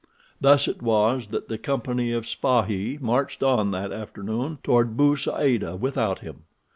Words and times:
Thus 0.41 0.67
it 0.67 0.81
was 0.81 1.27
that 1.27 1.47
the 1.47 1.59
company 1.59 2.11
of 2.11 2.23
spahis 2.25 2.99
marched 2.99 3.43
on 3.43 3.69
that 3.69 3.91
afternoon 3.91 4.57
toward 4.63 4.97
Bou 4.97 5.15
Saada 5.15 5.75
without 5.75 6.21
him. 6.21 6.45